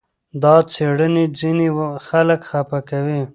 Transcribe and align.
دا 0.43 0.55
څېړنې 0.71 1.25
ځینې 1.39 1.67
خلک 2.07 2.41
خپه 2.49 2.79
کوي. 2.89 3.21